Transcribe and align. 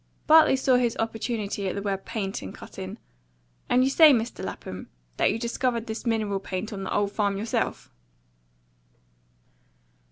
Bartley 0.25 0.55
saw 0.55 0.77
his 0.77 0.97
opportunity 0.97 1.67
at 1.67 1.75
the 1.75 1.81
word 1.83 2.05
paint, 2.05 2.41
and 2.41 2.55
cut 2.55 2.79
in. 2.79 2.97
"And 3.69 3.83
you 3.83 3.91
say, 3.91 4.11
Mr. 4.11 4.43
Lapham, 4.43 4.89
that 5.17 5.31
you 5.31 5.37
discovered 5.37 5.85
this 5.85 6.07
mineral 6.07 6.39
paint 6.39 6.73
on 6.73 6.81
the 6.83 6.91
old 6.91 7.11
farm 7.11 7.37
yourself?" 7.37 7.91